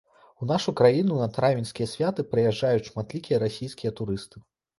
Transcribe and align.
У 0.43 0.45
нашу 0.51 0.71
краіну 0.79 1.17
на 1.23 1.27
травеньскія 1.35 1.91
святы 1.93 2.25
прыязджаюць 2.33 2.89
шматлікія 2.89 3.37
расійскія 3.45 3.95
турысты. 4.03 4.45